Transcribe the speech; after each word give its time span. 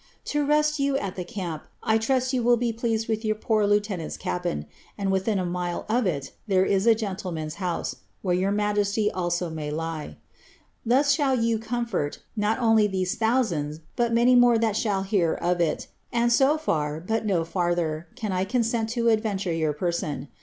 To 0.33 0.43
rest 0.43 0.79
you 0.79 0.97
at 0.97 1.15
the 1.15 1.23
camp, 1.23 1.61
I 1.83 1.99
trust 1.99 2.33
you 2.33 2.41
will 2.41 2.57
be 2.57 2.73
pleased 2.73 3.07
with 3.07 3.23
your 3.23 3.35
pore 3.35 3.67
lieutenant's 3.67 4.17
cabin;* 4.17 4.65
and 4.97 5.11
within 5.11 5.37
a 5.37 5.45
mile 5.45 5.85
(of 5.87 6.07
it) 6.07 6.31
there 6.47 6.65
is 6.65 6.87
a 6.87 6.95
gentleman's 6.95 7.61
house, 7.61 7.97
where 8.23 8.33
your 8.33 8.49
majesty 8.49 9.11
also 9.11 9.51
may 9.51 9.69
lie. 9.69 10.17
Thus 10.83 11.11
shall 11.11 11.39
you 11.39 11.59
comfort, 11.59 12.17
not 12.35 12.57
only 12.57 12.87
these 12.87 13.13
thousands, 13.13 13.79
but 13.95 14.11
many 14.11 14.33
more 14.33 14.57
that 14.57 14.75
shall 14.75 15.03
hear 15.03 15.35
of 15.35 15.61
it; 15.61 15.85
and 16.11 16.33
so 16.33 16.57
far, 16.57 16.99
but 16.99 17.23
no 17.27 17.43
fiirther, 17.43 18.05
can 18.15 18.31
I 18.31 18.43
consent 18.43 18.89
to 18.97 19.07
adventure 19.09 19.53
your 19.53 19.73
person. 19.73 20.29